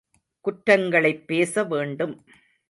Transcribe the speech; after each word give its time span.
குற்றங்களைப் 0.45 1.27
பேச 1.27 1.63
வேண்டும். 1.63 2.15